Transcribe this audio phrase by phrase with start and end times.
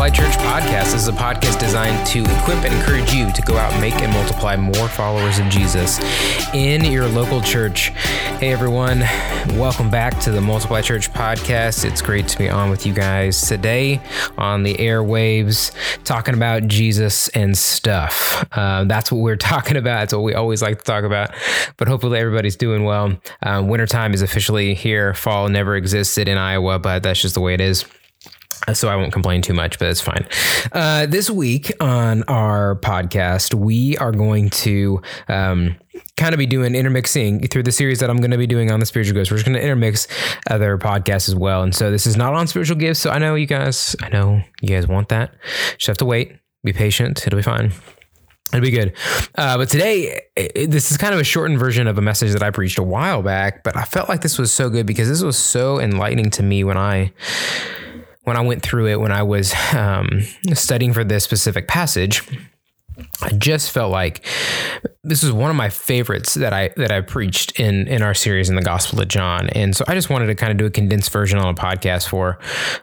[0.00, 0.94] Multiply Church podcast.
[0.94, 4.10] Is a podcast designed to equip and encourage you to go out and make and
[4.10, 6.00] multiply more followers of Jesus
[6.54, 7.88] in your local church.
[8.38, 9.00] Hey everyone,
[9.58, 11.84] welcome back to the Multiply Church podcast.
[11.84, 14.00] It's great to be on with you guys today
[14.38, 15.70] on the airwaves,
[16.04, 18.42] talking about Jesus and stuff.
[18.52, 20.00] Uh, that's what we're talking about.
[20.00, 21.34] That's what we always like to talk about.
[21.76, 23.18] But hopefully everybody's doing well.
[23.42, 25.12] Um, wintertime is officially here.
[25.12, 27.84] Fall never existed in Iowa, but that's just the way it is.
[28.74, 30.26] So I won't complain too much, but it's fine.
[30.72, 35.76] Uh, this week on our podcast, we are going to um,
[36.16, 38.78] kind of be doing intermixing through the series that I'm going to be doing on
[38.78, 39.30] the spiritual gifts.
[39.30, 40.06] We're just going to intermix
[40.48, 41.62] other podcasts as well.
[41.62, 43.00] And so this is not on spiritual gifts.
[43.00, 45.34] So I know you guys, I know you guys want that.
[45.76, 46.36] Just have to wait.
[46.62, 47.26] Be patient.
[47.26, 47.72] It'll be fine.
[48.52, 48.94] It'll be good.
[49.36, 52.42] Uh, but today, it, this is kind of a shortened version of a message that
[52.42, 55.22] I preached a while back, but I felt like this was so good because this
[55.22, 57.12] was so enlightening to me when I
[58.22, 60.22] when I went through it when I was um,
[60.54, 62.22] studying for this specific passage.
[63.22, 64.24] I just felt like
[65.02, 68.48] this was one of my favorites that I that I preached in in our series
[68.48, 70.70] in the Gospel of John, and so I just wanted to kind of do a
[70.70, 72.38] condensed version on a podcast for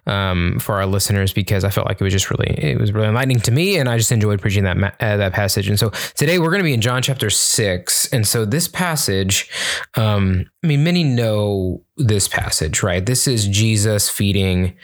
[0.05, 3.07] um, for our listeners because I felt like it was just really it was really
[3.07, 5.69] enlightening to me, and I just enjoyed preaching that uh, that passage.
[5.69, 9.49] And so today we're going to be in John chapter six, and so this passage,
[9.95, 13.05] um, I mean, many know this passage, right?
[13.05, 14.75] This is Jesus feeding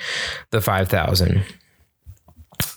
[0.52, 1.44] the five thousand,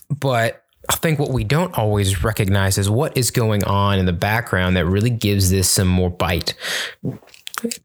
[0.09, 4.13] but I think what we don't always recognize is what is going on in the
[4.13, 6.53] background that really gives this some more bite.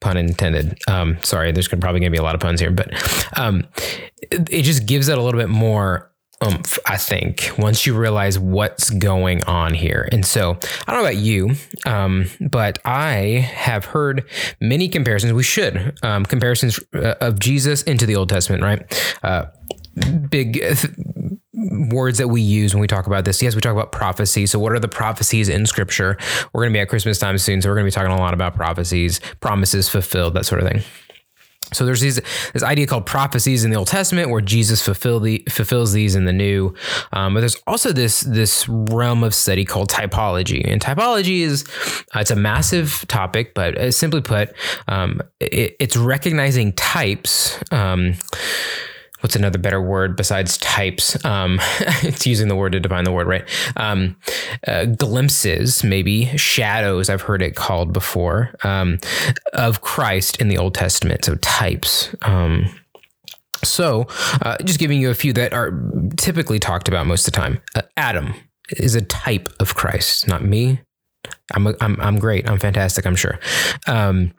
[0.01, 0.79] Pun intended.
[0.87, 2.93] Um, sorry, there's probably going to be a lot of puns here, but
[3.39, 3.67] um,
[4.31, 6.13] it just gives it a little bit more
[6.45, 10.09] oomph, I think, once you realize what's going on here.
[10.13, 11.55] And so I don't know about you,
[11.87, 14.29] um, but I have heard
[14.61, 15.33] many comparisons.
[15.33, 19.17] We should um, comparisons uh, of Jesus into the Old Testament, right?
[19.23, 19.47] Uh,
[20.31, 20.63] big
[21.71, 23.43] words that we use when we talk about this.
[23.43, 24.47] Yes, we talk about prophecy.
[24.47, 26.17] So, what are the prophecies in Scripture?
[26.53, 28.19] We're going to be at Christmas time soon, so we're going to be talking a
[28.19, 30.83] lot about prophecies, promises fulfilled, that sort of thing.
[31.73, 32.21] So there's these
[32.53, 36.25] this idea called prophecies in the Old Testament where Jesus fulfill the, fulfills these in
[36.25, 36.75] the New,
[37.13, 41.65] um, but there's also this this realm of study called typology, and typology is
[42.15, 44.55] uh, it's a massive topic, but uh, simply put,
[44.89, 47.59] um, it, it's recognizing types.
[47.73, 48.15] Um,
[49.23, 51.23] what's another better word besides types?
[51.25, 51.59] Um,
[52.03, 53.49] it's using the word to define the word, right?
[53.77, 54.17] Um,
[54.67, 57.09] uh, glimpses, maybe shadows.
[57.09, 58.99] I've heard it called before um,
[59.55, 61.25] of Christ in the Old Testament.
[61.25, 62.15] So types.
[62.23, 62.69] Um,
[63.65, 64.09] so,
[64.43, 65.73] uh, just giving you a few that are
[66.17, 67.61] typically talked about most of the time.
[67.77, 68.35] Uh, Adam
[68.79, 70.81] is a type of Christ, not me.
[71.55, 72.49] I'm, a, I'm, I'm great.
[72.49, 73.07] I'm fantastic.
[73.07, 73.39] I'm sure.
[73.87, 74.33] Um,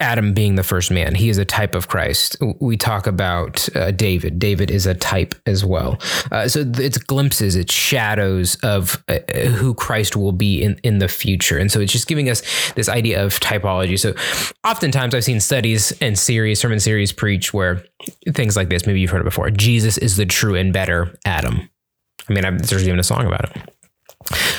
[0.00, 2.36] Adam being the first man, he is a type of Christ.
[2.60, 4.38] We talk about uh, David.
[4.38, 5.98] David is a type as well.
[6.32, 9.18] Uh, so it's glimpses, it's shadows of uh,
[9.48, 11.58] who Christ will be in, in the future.
[11.58, 13.98] And so it's just giving us this idea of typology.
[13.98, 14.14] So
[14.66, 17.84] oftentimes I've seen studies and series, sermon series preach where
[18.32, 21.68] things like this, maybe you've heard it before Jesus is the true and better Adam.
[22.28, 23.74] I mean, there's even a song about it.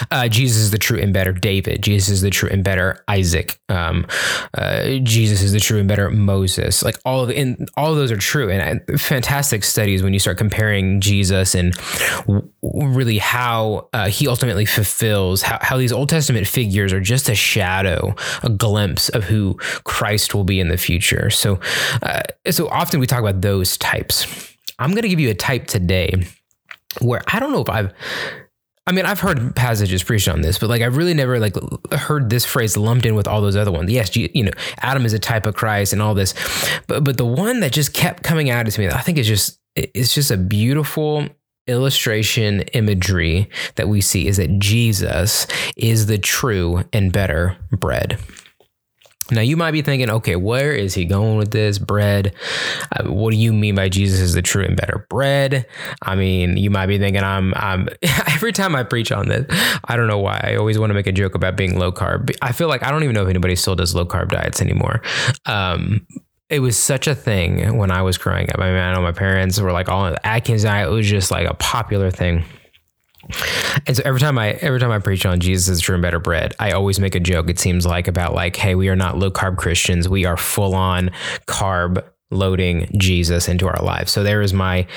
[0.10, 1.82] Uh, Jesus is the true and better David.
[1.82, 3.60] Jesus is the true and better Isaac.
[3.70, 4.06] Um,
[4.54, 6.84] uh, Jesus is the true and better Moses.
[6.84, 7.32] Like all of
[7.78, 11.74] all of those are true and uh, fantastic studies when you start comparing Jesus and
[12.28, 17.30] w- really how uh, he ultimately fulfills how, how these Old Testament figures are just
[17.30, 21.30] a shadow, a glimpse of who Christ will be in the future.
[21.30, 21.60] So,
[22.02, 24.26] uh, so often we talk about those types.
[24.80, 26.12] I'm going to give you a type today
[27.00, 27.94] where I don't know if I've
[28.88, 31.56] I mean, I've heard passages preached on this, but like I've really never like
[31.92, 33.92] heard this phrase lumped in with all those other ones.
[33.92, 36.34] Yes, you, know, Adam is a type of Christ and all this,
[36.88, 39.60] but but the one that just kept coming out to me, I think is just
[39.76, 41.28] it's just a beautiful
[41.68, 45.46] illustration imagery that we see is that Jesus
[45.78, 48.20] is the true and better bread.
[49.32, 52.36] Now you might be thinking, okay, where is he going with this bread?
[52.92, 55.66] Uh, what do you mean by Jesus is the true and better bread?
[56.02, 57.88] I mean, you might be thinking, I'm, I'm.
[58.28, 59.46] every time I preach on this,
[59.86, 60.40] I don't know why.
[60.44, 62.36] I always want to make a joke about being low carb.
[62.42, 65.02] I feel like I don't even know if anybody still does low carb diets anymore.
[65.46, 66.06] Um,
[66.50, 68.60] it was such a thing when I was growing up.
[68.60, 70.90] I mean, I know my parents were like all Atkins diet.
[70.90, 72.44] It was just like a popular thing.
[73.88, 76.20] And so every time I every time I preach on Jesus is true and better
[76.20, 77.50] bread, I always make a joke.
[77.50, 80.08] It seems like about like, hey, we are not low carb Christians.
[80.08, 81.12] We are full on
[81.48, 84.12] carb loading Jesus into our lives.
[84.12, 84.88] So there is my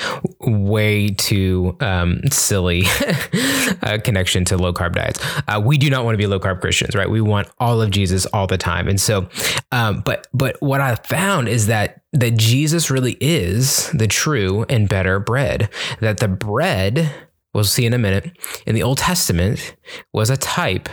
[0.41, 2.85] way too um, silly
[3.83, 5.21] uh, connection to low carb diets.
[5.49, 7.11] Uh, we do not want to be low carb Christians, right?
[7.11, 8.89] We want all of Jesus all the time.
[8.89, 9.29] And so,
[9.73, 14.89] um, but but what I found is that that Jesus really is the true and
[14.89, 15.69] better bread.
[16.01, 17.13] That the bread
[17.55, 18.37] we'll see in a minute
[18.67, 19.77] in the Old Testament
[20.13, 20.89] was a type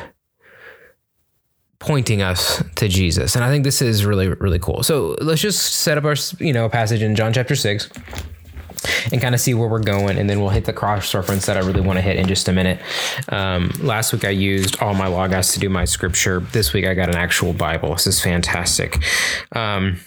[1.80, 3.36] pointing us to Jesus.
[3.36, 4.84] And I think this is really, really cool.
[4.84, 7.90] So let's just set up our, you know, passage in John chapter six
[9.12, 10.20] and kind of see where we're going.
[10.20, 12.48] And then we'll hit the cross reference that I really want to hit in just
[12.48, 12.80] a minute.
[13.30, 16.42] Um, last week I used all my logos to do my scripture.
[16.52, 17.94] This week I got an actual Bible.
[17.94, 19.04] This is fantastic.
[19.54, 20.00] Um,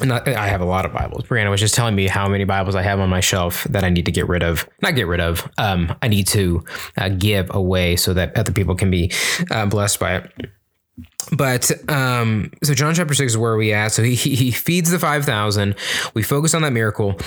[0.00, 1.24] and I have a lot of Bibles.
[1.24, 3.88] Brianna was just telling me how many Bibles I have on my shelf that I
[3.88, 4.68] need to get rid of.
[4.82, 5.48] Not get rid of.
[5.58, 6.64] Um, I need to
[6.96, 9.12] uh, give away so that other people can be
[9.50, 10.50] uh, blessed by it
[11.32, 13.92] but um, so John chapter six is where we at.
[13.92, 15.74] So he he feeds the five thousand.
[16.14, 17.18] We focus on that miracle.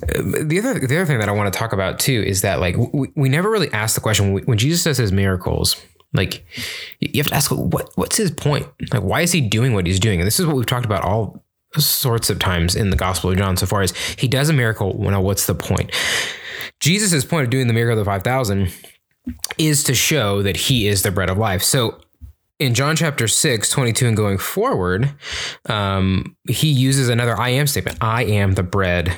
[0.00, 2.76] The other the other thing that I want to talk about too is that like
[2.76, 5.76] we, we never really ask the question when, when Jesus does his miracles.
[6.14, 6.44] Like
[7.00, 8.66] you have to ask what what's his point?
[8.92, 10.20] Like why is he doing what he's doing?
[10.20, 11.44] And this is what we've talked about all
[11.76, 13.56] sorts of times in the Gospel of John.
[13.56, 15.92] So far as he does a miracle, well, what's the point?
[16.80, 18.72] Jesus' point of doing the miracle of the five thousand
[19.58, 21.62] is to show that he is the bread of life.
[21.62, 22.00] So
[22.58, 25.14] in John chapter 6, 22 and going forward,
[25.66, 29.16] um, he uses another I am statement I am the bread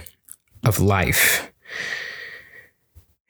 [0.64, 1.50] of life.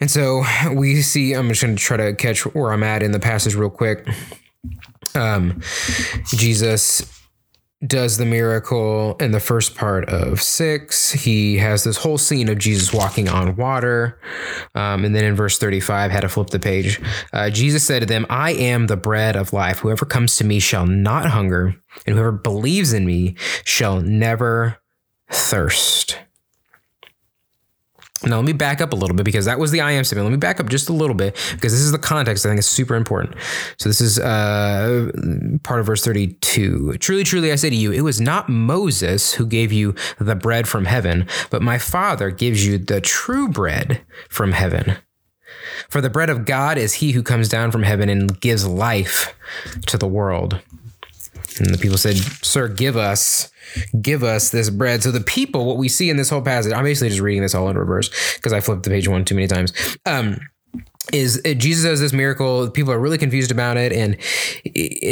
[0.00, 0.42] And so
[0.72, 3.54] we see, I'm just going to try to catch where I'm at in the passage
[3.54, 4.08] real quick.
[5.14, 5.60] Um,
[6.26, 7.19] Jesus
[7.86, 11.12] does the miracle in the first part of six.
[11.12, 14.20] He has this whole scene of Jesus walking on water.
[14.74, 17.00] Um, and then in verse 35, had to flip the page.
[17.32, 19.78] Uh, Jesus said to them, I am the bread of life.
[19.78, 21.74] Whoever comes to me shall not hunger,
[22.06, 24.78] and whoever believes in me shall never
[25.30, 26.18] thirst.
[28.22, 30.26] Now, let me back up a little bit because that was the I am statement.
[30.26, 32.58] Let me back up just a little bit because this is the context I think
[32.58, 33.36] is super important.
[33.78, 35.10] So, this is uh,
[35.62, 36.98] part of verse 32.
[36.98, 40.68] Truly, truly, I say to you, it was not Moses who gave you the bread
[40.68, 44.96] from heaven, but my Father gives you the true bread from heaven.
[45.88, 49.34] For the bread of God is he who comes down from heaven and gives life
[49.86, 50.60] to the world.
[51.58, 53.50] And the people said, Sir, give us
[54.00, 55.02] give us this bread.
[55.02, 57.54] So the people, what we see in this whole passage, I'm basically just reading this
[57.54, 59.72] all in reverse because I flipped the page one too many times.
[60.06, 60.40] Um,
[61.12, 62.70] is uh, Jesus does this miracle.
[62.70, 64.16] People are really confused about it, and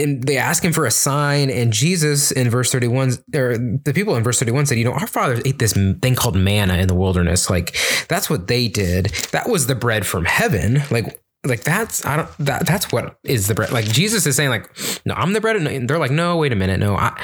[0.01, 1.51] and they ask him for a sign.
[1.51, 4.85] And Jesus in verse thirty one, or the people in verse thirty one said, "You
[4.85, 7.51] know, our fathers ate this thing called manna in the wilderness.
[7.51, 7.77] Like
[8.09, 9.07] that's what they did.
[9.33, 10.83] That was the bread from heaven.
[10.91, 13.73] Like like that's I don't that that's what is the bread.
[13.73, 14.71] Like Jesus is saying like,
[15.05, 15.57] no, I'm the bread.
[15.57, 17.19] And they're like, no, wait a minute, no, I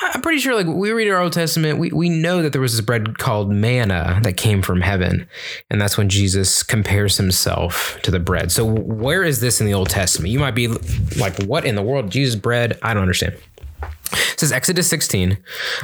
[0.00, 2.72] I'm pretty sure like we read our Old Testament, we we know that there was
[2.72, 5.28] this bread called manna that came from heaven,
[5.70, 8.52] and that's when Jesus compares himself to the bread.
[8.52, 10.32] So where is this in the Old Testament?
[10.32, 12.78] You might be like, what in the world, Jesus bread?
[12.82, 13.36] I don't understand.
[14.12, 15.38] It says Exodus 16.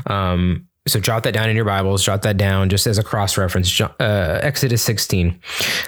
[0.07, 2.05] Um, so jot that down in your Bibles.
[2.05, 3.81] Jot that down just as a cross reference.
[3.81, 5.41] Uh, Exodus 16.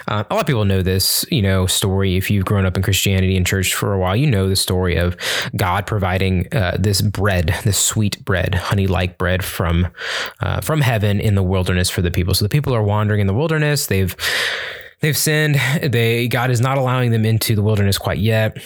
[0.07, 2.17] Uh, a lot of people know this, you know, story.
[2.17, 4.95] If you've grown up in Christianity and church for a while, you know the story
[4.95, 5.15] of
[5.55, 9.87] God providing uh, this bread, this sweet bread, honey-like bread from
[10.39, 12.33] uh, from heaven in the wilderness for the people.
[12.33, 13.85] So the people are wandering in the wilderness.
[13.85, 14.15] They've
[15.01, 15.61] they've sinned.
[15.83, 18.57] They God is not allowing them into the wilderness quite yet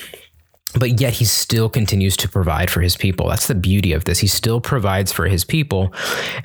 [0.77, 3.27] but yet he still continues to provide for his people.
[3.27, 4.19] That's the beauty of this.
[4.19, 5.94] He still provides for his people.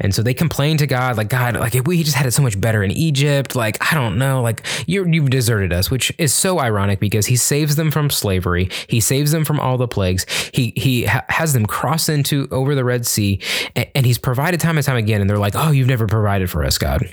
[0.01, 2.61] And so they complain to God, like, God, like we just had it so much
[2.61, 3.55] better in Egypt.
[3.55, 7.37] Like, I don't know, like you have deserted us, which is so ironic because he
[7.37, 8.71] saves them from slavery.
[8.89, 10.27] He saves them from all the plagues.
[10.53, 13.41] He, he ha- has them cross into over the Red Sea
[13.75, 15.21] and, and he's provided time and time again.
[15.21, 17.09] And they're like, oh, you've never provided for us, God.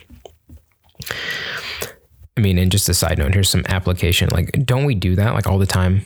[2.36, 4.30] I mean, and just a side note, here's some application.
[4.30, 6.06] Like, don't we do that like all the time?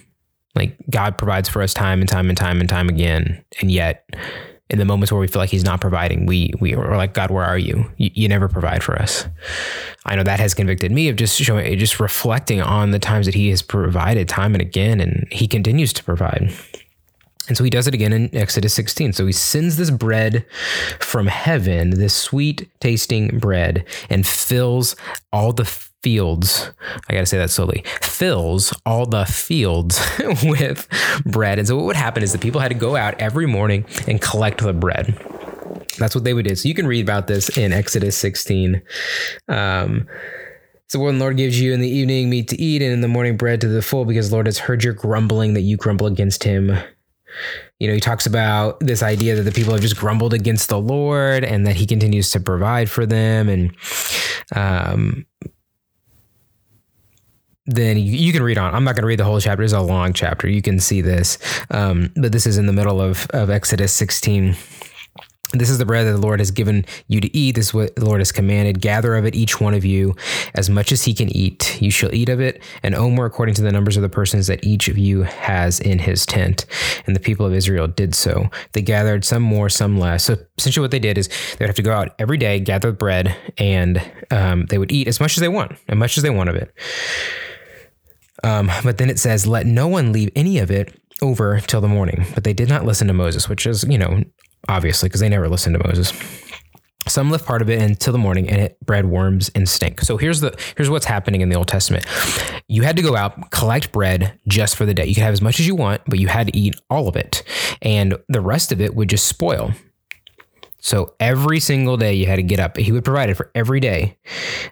[0.57, 4.09] Like God provides for us time and time and time and time again, and yet
[4.69, 7.31] in the moments where we feel like He's not providing, we we are like, God,
[7.31, 7.89] where are you?
[7.97, 8.11] you?
[8.13, 9.25] You never provide for us.
[10.05, 13.35] I know that has convicted me of just showing, just reflecting on the times that
[13.35, 16.51] He has provided time and again, and He continues to provide.
[17.47, 19.13] And so he does it again in Exodus 16.
[19.13, 20.45] So he sends this bread
[20.99, 24.95] from heaven, this sweet tasting bread, and fills
[25.31, 26.71] all the fields,
[27.09, 29.99] I got to say that slowly, fills all the fields
[30.43, 30.87] with
[31.25, 31.59] bread.
[31.59, 34.21] And so what would happen is the people had to go out every morning and
[34.21, 35.17] collect the bread.
[35.97, 36.55] That's what they would do.
[36.55, 38.81] So you can read about this in Exodus 16.
[39.47, 40.07] Um,
[40.87, 43.07] so when the Lord gives you in the evening meat to eat and in the
[43.07, 46.07] morning bread to the full, because the Lord has heard your grumbling that you grumble
[46.07, 46.77] against him.
[47.79, 50.79] You know, he talks about this idea that the people have just grumbled against the
[50.79, 53.49] Lord and that he continues to provide for them.
[53.49, 53.75] And
[54.55, 55.25] um,
[57.67, 58.73] then you, you, can read on.
[58.73, 59.61] I'm not going to read the whole chapter.
[59.61, 60.49] It's a long chapter.
[60.49, 61.37] You can see this.
[61.69, 64.55] Um, but this is in the middle of, of Exodus 16.
[65.53, 67.55] This is the bread that the Lord has given you to eat.
[67.55, 68.81] This is what the Lord has commanded.
[68.81, 70.13] Gather of it, each one of you,
[70.55, 71.81] as much as he can eat.
[71.81, 74.63] You shall eat of it, and omer according to the numbers of the persons that
[74.63, 76.65] each of you has in his tent.
[77.05, 78.49] And the people of Israel did so.
[78.73, 80.25] They gathered some more, some less.
[80.25, 82.91] So essentially, what they did is they would have to go out every day, gather
[82.91, 84.01] bread, and
[84.31, 86.55] um, they would eat as much as they want, as much as they want of
[86.55, 86.73] it.
[88.43, 91.87] Um, but then it says, Let no one leave any of it over till the
[91.87, 92.25] morning.
[92.33, 94.23] But they did not listen to Moses, which is, you know,
[94.67, 96.11] obviously, because they never listened to Moses.
[97.07, 100.01] Some left part of it until the morning, and it bred worms and stink.
[100.01, 102.05] So here's the here's what's happening in the Old Testament.
[102.67, 105.05] You had to go out, collect bread just for the day.
[105.05, 107.15] You could have as much as you want, but you had to eat all of
[107.15, 107.43] it,
[107.81, 109.71] and the rest of it would just spoil.
[110.79, 112.77] So every single day you had to get up.
[112.77, 114.17] He would provide it for every day,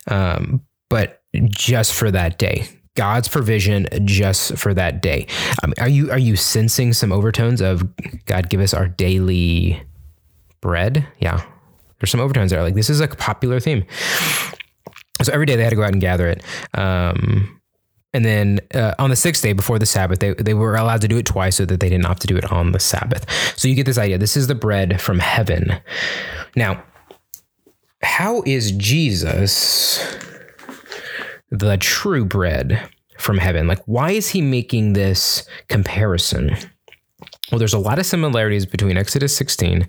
[0.08, 2.68] um, but just for that day.
[2.96, 5.28] God's provision just for that day.
[5.64, 7.84] Um, are you are you sensing some overtones of
[8.26, 9.82] God give us our daily
[10.62, 11.08] bread?
[11.20, 11.46] Yeah,
[12.00, 12.64] there's some overtones there.
[12.64, 13.86] Like this is a popular theme.
[15.22, 16.44] So every day they had to go out and gather it.
[16.74, 17.60] Um,
[18.14, 21.08] and then uh, on the sixth day before the Sabbath, they, they were allowed to
[21.08, 23.30] do it twice so that they didn't have to do it on the Sabbath.
[23.58, 24.18] So you get this idea.
[24.18, 25.78] This is the bread from heaven.
[26.56, 26.82] Now,
[28.02, 30.00] how is Jesus
[31.60, 33.68] the true bread from heaven.
[33.68, 36.56] Like, why is he making this comparison?
[37.52, 39.88] Well, there's a lot of similarities between Exodus 16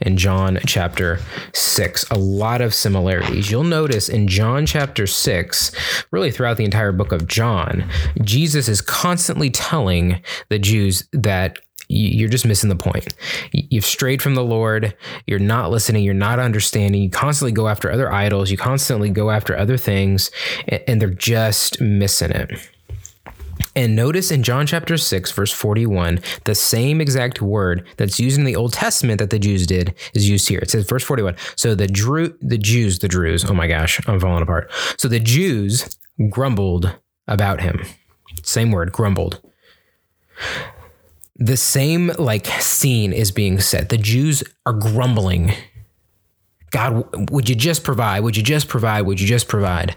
[0.00, 1.20] and John chapter
[1.54, 2.10] 6.
[2.10, 3.50] A lot of similarities.
[3.50, 5.72] You'll notice in John chapter 6,
[6.10, 7.88] really throughout the entire book of John,
[8.22, 13.14] Jesus is constantly telling the Jews that you're just missing the point.
[13.52, 14.94] You've strayed from the Lord.
[15.26, 16.04] You're not listening.
[16.04, 17.02] You're not understanding.
[17.02, 18.50] You constantly go after other idols.
[18.50, 20.30] You constantly go after other things,
[20.68, 22.50] and they're just missing it.
[23.74, 28.44] And notice in John chapter 6, verse 41, the same exact word that's used in
[28.44, 30.60] the Old Testament that the Jews did is used here.
[30.60, 31.36] It says, verse 41.
[31.56, 34.70] So the Drew, the Jews, the Druze, oh my gosh, I'm falling apart.
[34.96, 35.98] So the Jews
[36.30, 36.96] grumbled
[37.28, 37.84] about him.
[38.42, 39.40] Same word, grumbled
[41.38, 43.90] the same like scene is being set.
[43.90, 45.52] The Jews are grumbling.
[46.70, 48.20] God, would you just provide?
[48.20, 49.02] Would you just provide?
[49.02, 49.96] Would you just provide?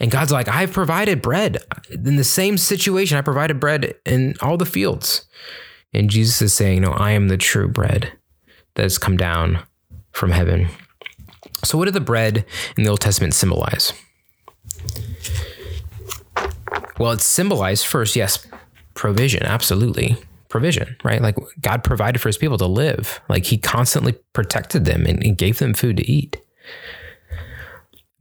[0.00, 1.58] And God's like, I've provided bread.
[1.90, 5.26] In the same situation, I provided bread in all the fields.
[5.92, 8.12] And Jesus is saying, No, I am the true bread
[8.74, 9.60] that has come down
[10.12, 10.68] from heaven.
[11.64, 12.44] So, what did the bread
[12.76, 13.92] in the Old Testament symbolize?
[16.98, 18.46] Well, it symbolized first, yes,
[18.94, 20.16] provision, absolutely
[20.56, 21.20] provision, right?
[21.20, 23.20] Like God provided for his people to live.
[23.28, 26.38] Like he constantly protected them and, and gave them food to eat.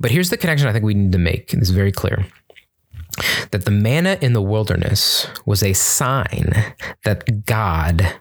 [0.01, 1.53] But here's the connection I think we need to make.
[1.53, 2.25] It's very clear
[3.51, 6.51] that the manna in the wilderness was a sign
[7.05, 8.17] that God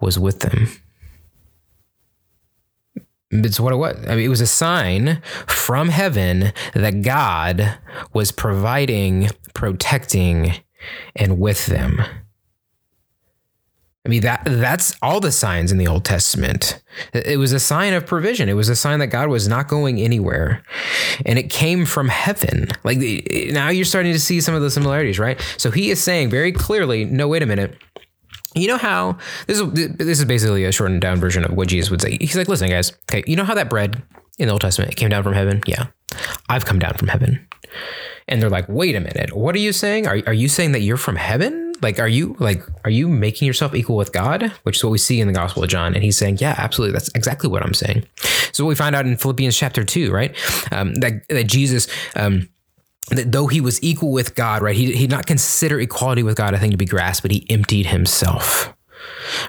[0.00, 0.66] was with them.
[3.30, 3.96] It's what it was.
[4.08, 7.78] I mean, it was a sign from heaven that God
[8.12, 10.54] was providing, protecting,
[11.14, 12.02] and with them.
[14.06, 16.82] I mean that that's all the signs in the Old Testament.
[17.14, 18.50] It was a sign of provision.
[18.50, 20.62] It was a sign that God was not going anywhere.
[21.24, 22.68] And it came from heaven.
[22.84, 22.98] Like
[23.50, 25.40] now you're starting to see some of the similarities, right?
[25.56, 27.78] So he is saying very clearly, no wait a minute.
[28.54, 31.90] You know how this is this is basically a shortened down version of what Jesus
[31.90, 32.18] would say.
[32.20, 34.00] He's like, "Listen guys, okay, you know how that bread
[34.38, 35.62] in the Old Testament it came down from heaven?
[35.66, 35.86] Yeah.
[36.48, 37.48] I've come down from heaven."
[38.28, 39.34] And they're like, "Wait a minute.
[39.34, 40.06] What are you saying?
[40.06, 43.46] Are are you saying that you're from heaven?" Like, are you like, are you making
[43.46, 44.50] yourself equal with God?
[44.62, 45.94] Which is what we see in the Gospel of John.
[45.94, 46.94] And he's saying, yeah, absolutely.
[46.94, 48.06] That's exactly what I'm saying.
[48.52, 50.34] So what we find out in Philippians chapter two, right?
[50.72, 51.86] Um, that, that Jesus,
[52.16, 52.48] um,
[53.10, 56.36] that though he was equal with God, right, he, he did not consider equality with
[56.36, 58.74] God a thing to be grasped, but he emptied himself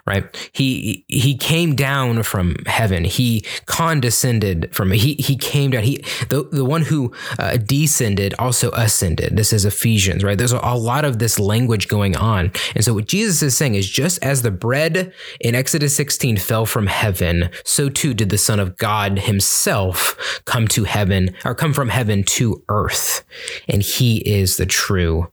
[0.05, 0.50] right?
[0.51, 3.03] He he came down from heaven.
[3.03, 5.83] He condescended from he he came down.
[5.83, 9.38] He the the one who uh, descended also ascended.
[9.38, 10.38] This is Ephesians, right?
[10.38, 13.75] There's a, a lot of this language going on, and so what Jesus is saying
[13.75, 18.38] is just as the bread in Exodus 16 fell from heaven, so too did the
[18.38, 23.24] Son of God Himself come to heaven or come from heaven to earth,
[23.67, 25.31] and He is the true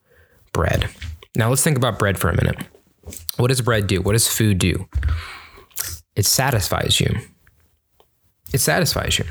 [0.53, 0.89] bread.
[1.35, 2.59] Now let's think about bread for a minute.
[3.37, 4.01] What does bread do?
[4.01, 4.89] What does food do?
[6.15, 7.17] It satisfies you.
[8.53, 9.25] It satisfies you.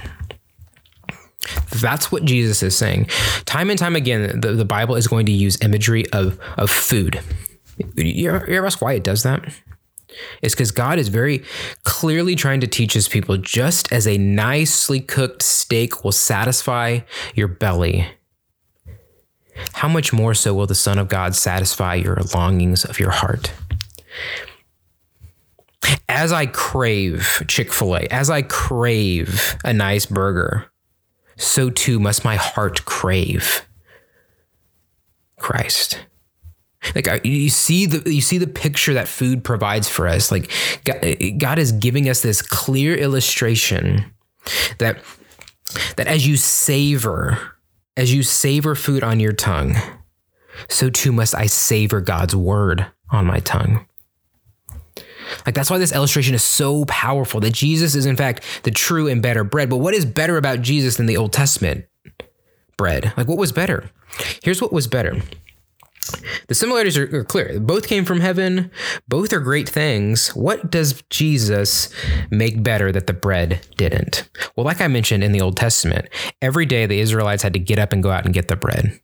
[1.80, 3.08] That's what Jesus is saying.
[3.46, 7.20] Time and time again, the, the Bible is going to use imagery of, of food.
[7.96, 9.54] You ever, you ever ask why it does that?
[10.42, 11.44] It's because God is very
[11.84, 17.00] clearly trying to teach his people just as a nicely cooked steak will satisfy
[17.34, 18.08] your belly,
[19.74, 23.52] how much more so will the Son of God satisfy your longings of your heart?
[26.08, 30.72] As I crave Chick fil A, as I crave a nice burger,
[31.38, 33.66] so too must my heart crave
[35.38, 36.00] Christ.
[36.96, 40.32] Like you see the you see the picture that food provides for us.
[40.32, 40.52] Like
[41.38, 44.06] God, is giving us this clear illustration
[44.80, 45.00] that
[45.96, 47.56] that as you savor
[47.98, 49.76] as you savor food on your tongue,
[50.70, 53.86] so too must I savor God's word on my tongue.
[55.46, 59.08] Like that's why this illustration is so powerful that Jesus is in fact the true
[59.08, 59.70] and better bread.
[59.70, 61.86] But what is better about Jesus than the Old Testament
[62.78, 63.14] bread?
[63.18, 63.90] Like what was better?
[64.44, 65.22] Here's what was better.
[66.48, 67.60] The similarities are, are, clear.
[67.60, 68.72] Both came from heaven.
[69.08, 70.30] Both are great things.
[70.30, 71.94] What does Jesus
[72.30, 74.30] make better that the bread didn't?
[74.56, 76.10] Well, like I mentioned in the Old Testament,
[76.42, 79.00] every day the Israelites had to get up and go out and get the bread,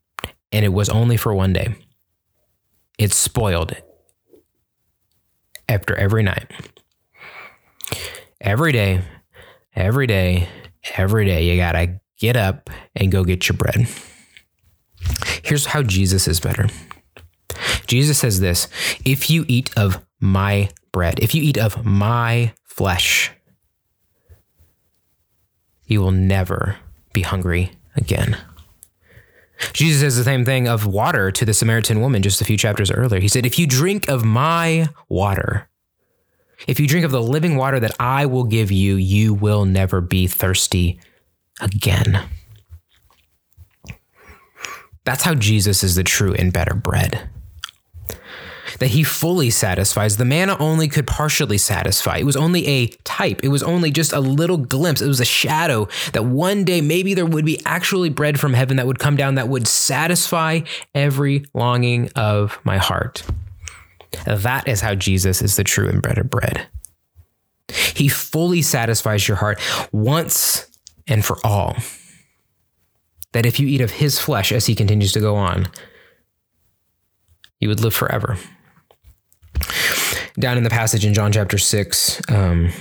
[0.51, 1.75] and it was only for one day.
[2.97, 3.75] It spoiled
[5.69, 6.51] after every night.
[8.41, 9.01] Every day,
[9.75, 10.47] every day,
[10.95, 13.87] every day, you gotta get up and go get your bread.
[15.43, 16.67] Here's how Jesus is better.
[17.87, 18.67] Jesus says this
[19.03, 23.31] If you eat of my bread, if you eat of my flesh,
[25.85, 26.77] you will never
[27.13, 28.37] be hungry again.
[29.73, 32.91] Jesus says the same thing of water to the Samaritan woman just a few chapters
[32.91, 33.19] earlier.
[33.19, 35.67] He said, If you drink of my water,
[36.67, 40.01] if you drink of the living water that I will give you, you will never
[40.01, 40.99] be thirsty
[41.59, 42.27] again.
[45.05, 47.29] That's how Jesus is the true and better bread
[48.79, 50.17] that he fully satisfies.
[50.17, 52.17] The manna only could partially satisfy.
[52.17, 55.01] It was only a type, it was only just a little glimpse.
[55.01, 58.77] It was a shadow that one day maybe there would be actually bread from heaven
[58.77, 60.61] that would come down that would satisfy
[60.93, 63.23] every longing of my heart.
[64.25, 66.67] That is how Jesus is the true and better bread.
[67.69, 69.59] He fully satisfies your heart
[69.91, 70.69] once
[71.07, 71.75] and for all.
[73.33, 75.67] That if you eat of his flesh as he continues to go on,
[77.59, 78.37] you would live forever
[80.39, 82.21] down in the passage in John chapter 6.
[82.29, 82.71] Um,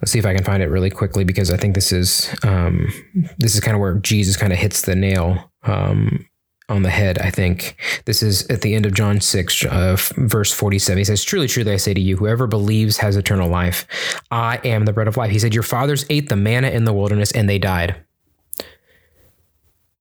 [0.00, 2.92] let's see if I can find it really quickly because I think this is um,
[3.38, 6.26] this is kind of where Jesus kind of hits the nail um,
[6.68, 7.18] on the head.
[7.18, 10.98] I think this is at the end of John six, uh, verse forty-seven.
[10.98, 13.86] He says, "Truly, truly, I say to you, whoever believes has eternal life.
[14.30, 16.92] I am the bread of life." He said, "Your fathers ate the manna in the
[16.92, 17.96] wilderness, and they died."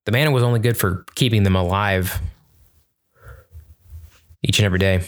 [0.06, 2.19] The manna was only good for keeping them alive
[4.51, 5.01] each and every day.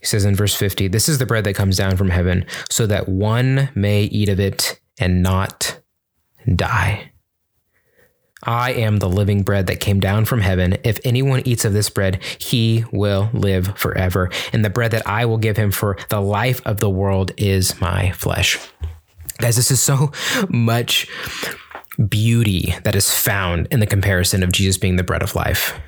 [0.00, 2.84] He says in verse 50, This is the bread that comes down from heaven, so
[2.88, 5.80] that one may eat of it and not
[6.52, 7.12] die.
[8.42, 10.78] I am the living bread that came down from heaven.
[10.82, 14.30] If anyone eats of this bread, he will live forever.
[14.52, 17.80] And the bread that I will give him for the life of the world is
[17.80, 18.58] my flesh.
[19.38, 20.10] Guys, this is so
[20.48, 21.08] much
[22.08, 25.80] beauty that is found in the comparison of Jesus being the bread of life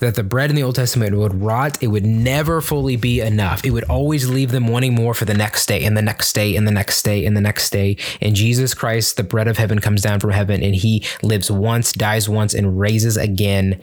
[0.00, 1.82] that the bread in the Old Testament would rot.
[1.82, 3.64] It would never fully be enough.
[3.64, 6.56] It would always leave them wanting more for the next day and the next day
[6.56, 7.96] and the next day and the next day.
[8.20, 11.92] And Jesus Christ, the bread of heaven, comes down from heaven and he lives once,
[11.92, 13.82] dies once, and raises again.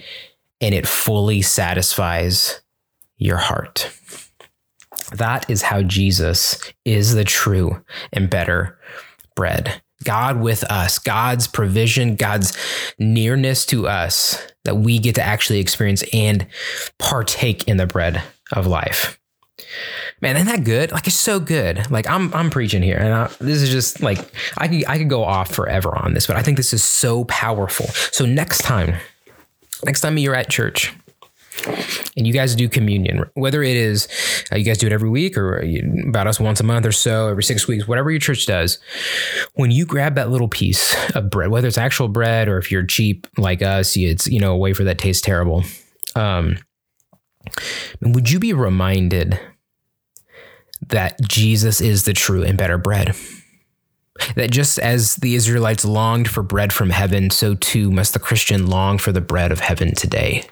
[0.62, 2.62] And it fully satisfies
[3.18, 3.92] your heart.
[5.14, 8.80] That is how Jesus is the true and better
[9.36, 9.83] bread.
[10.04, 12.58] God with us, God's provision, God's
[13.00, 16.48] nearness to us that we get to actually experience and
[16.98, 19.20] partake in the bread of life.
[20.22, 20.92] Man, isn't that good?
[20.92, 21.90] Like it's so good.
[21.92, 24.20] Like I'm I'm preaching here, and I, this is just like
[24.58, 27.26] I could I could go off forever on this, but I think this is so
[27.26, 27.88] powerful.
[27.88, 28.96] So next time,
[29.84, 30.94] next time you're at church,
[32.16, 34.08] and you guys do communion, whether it is
[34.52, 36.92] uh, you guys do it every week or you, about us once a month or
[36.92, 38.80] so, every six weeks, whatever your church does,
[39.56, 42.86] when you grab that little piece of bread, whether it's actual bread or if you're
[42.86, 45.64] cheap like us, it's you know a wafer that tastes terrible.
[46.16, 46.58] Um,
[48.02, 49.40] would you be reminded
[50.88, 53.16] that Jesus is the true and better bread?
[54.36, 58.68] That just as the Israelites longed for bread from heaven, so too must the Christian
[58.68, 60.46] long for the bread of heaven today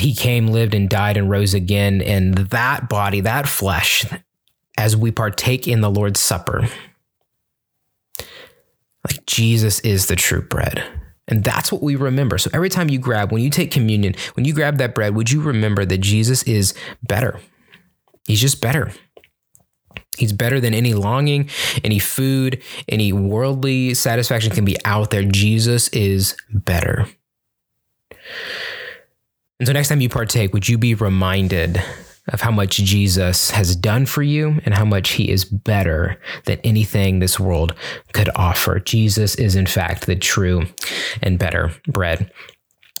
[0.00, 2.02] he came, lived, and died and rose again.
[2.02, 4.04] And that body, that flesh,
[4.76, 6.68] as we partake in the Lord's Supper,
[9.04, 10.84] like Jesus is the true bread.
[11.28, 12.38] And that's what we remember.
[12.38, 15.30] So every time you grab, when you take communion, when you grab that bread, would
[15.30, 17.40] you remember that Jesus is better?
[18.26, 18.92] He's just better.
[20.16, 21.50] He's better than any longing,
[21.84, 25.24] any food, any worldly satisfaction can be out there.
[25.24, 27.06] Jesus is better.
[29.58, 31.82] And so next time you partake, would you be reminded
[32.28, 36.58] of how much Jesus has done for you and how much he is better than
[36.64, 37.74] anything this world
[38.12, 38.80] could offer.
[38.80, 40.64] Jesus is, in fact, the true
[41.22, 42.30] and better bread.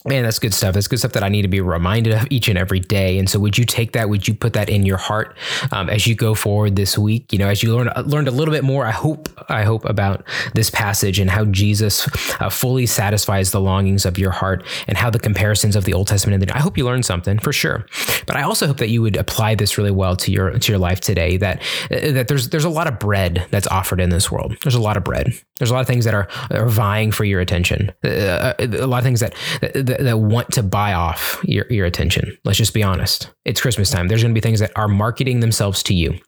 [0.06, 0.74] Man, that's good stuff.
[0.74, 3.18] That's good stuff that I need to be reminded of each and every day.
[3.18, 4.08] And so, would you take that?
[4.08, 5.36] Would you put that in your heart
[5.72, 7.32] um, as you go forward this week?
[7.32, 8.86] You know, as you learn learned a little bit more.
[8.86, 12.06] I hope I hope about this passage and how Jesus
[12.40, 16.06] uh, fully satisfies the longings of your heart and how the comparisons of the Old
[16.06, 16.40] Testament.
[16.40, 17.84] And the, I hope you learned something for sure.
[18.26, 20.78] But I also hope that you would apply this really well to your to your
[20.78, 21.36] life today.
[21.36, 24.56] That that there's there's a lot of bread that's offered in this world.
[24.62, 25.32] There's a lot of bread.
[25.58, 27.92] There's a lot of things that are, are vying for your attention.
[28.04, 31.86] Uh, uh a lot of things that, that that, want to buy off your, your
[31.86, 32.36] attention.
[32.44, 33.30] Let's just be honest.
[33.44, 34.08] It's Christmas time.
[34.08, 36.18] There's going to be things that are marketing themselves to you.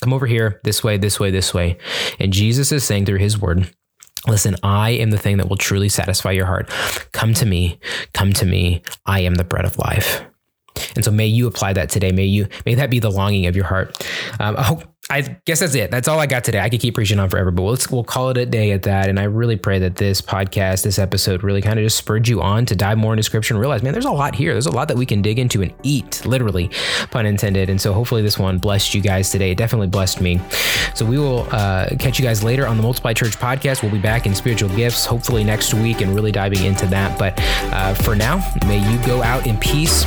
[0.00, 1.76] Come over here, this way, this way, this way.
[2.18, 3.70] And Jesus is saying through his word,
[4.26, 6.68] Listen, I am the thing that will truly satisfy your heart.
[7.12, 7.78] Come to me,
[8.12, 8.82] come to me.
[9.06, 10.22] I am the bread of life.
[10.96, 12.12] And so may you apply that today.
[12.12, 13.96] May you may that be the longing of your heart.
[14.40, 15.90] Um, I hope I guess that's it.
[15.90, 16.60] That's all I got today.
[16.60, 19.08] I could keep preaching on forever, but let's we'll call it a day at that.
[19.08, 22.42] And I really pray that this podcast, this episode, really kind of just spurred you
[22.42, 24.52] on to dive more into scripture and realize, man, there's a lot here.
[24.52, 26.70] There's a lot that we can dig into and eat, literally,
[27.10, 27.70] pun intended.
[27.70, 29.52] And so hopefully this one blessed you guys today.
[29.52, 30.42] It definitely blessed me.
[30.94, 33.82] So we will uh, catch you guys later on the Multiply Church podcast.
[33.82, 37.18] We'll be back in spiritual gifts, hopefully next week, and really diving into that.
[37.18, 37.32] But
[37.72, 40.04] uh, for now, may you go out in peace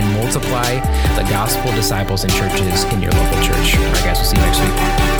[0.00, 0.80] and multiply
[1.14, 3.76] the gospel disciples and churches in your local church.
[3.76, 5.19] All right, guys, we'll see you next week.